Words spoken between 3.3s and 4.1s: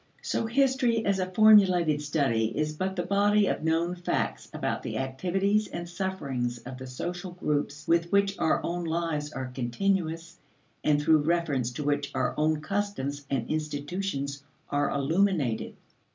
of known